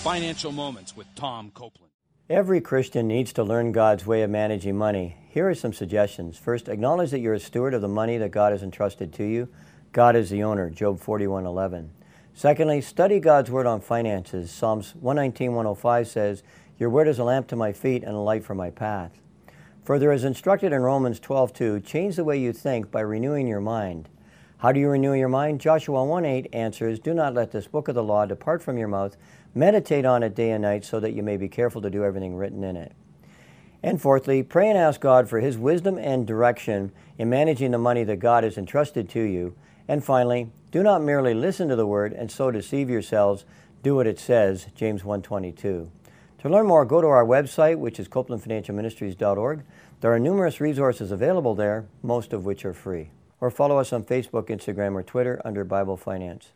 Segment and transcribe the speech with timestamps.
[0.00, 1.92] Financial Moments with Tom Copeland.
[2.30, 5.18] Every Christian needs to learn God's way of managing money.
[5.28, 6.38] Here are some suggestions.
[6.38, 9.48] First, acknowledge that you're a steward of the money that God has entrusted to you.
[9.92, 11.90] God is the owner, Job 41:11.
[12.32, 14.50] Secondly, study God's word on finances.
[14.50, 16.42] Psalms 119:105 says,
[16.78, 19.20] "Your word is a lamp to my feet and a light for my path."
[19.84, 24.08] Further, as instructed in Romans 12:2, change the way you think by renewing your mind.
[24.60, 25.58] How do you renew your mind?
[25.58, 29.16] Joshua 1:8 answers, "Do not let this book of the law depart from your mouth.
[29.54, 32.36] Meditate on it day and night so that you may be careful to do everything
[32.36, 32.92] written in it."
[33.82, 38.04] And fourthly, pray and ask God for his wisdom and direction in managing the money
[38.04, 39.54] that God has entrusted to you.
[39.88, 43.46] And finally, do not merely listen to the word and so deceive yourselves.
[43.82, 45.88] Do what it says, James 1:22.
[46.40, 49.62] To learn more, go to our website, which is copelandfinancialministries.org.
[50.02, 53.08] There are numerous resources available there, most of which are free.
[53.40, 56.52] Or follow us on Facebook, Instagram, or Twitter under Bible Finance.